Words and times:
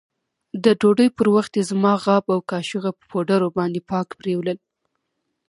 د 0.63 0.65
ډوډۍ 0.79 1.09
پر 1.17 1.27
وخت 1.35 1.51
يې 1.57 1.63
زما 1.71 1.93
غاب 2.03 2.25
او 2.33 2.39
کاشوغه 2.51 2.89
په 2.97 3.03
پوډرو 3.09 3.49
باندې 3.57 3.79
پاک 3.91 4.07
پرېولل. 4.19 4.57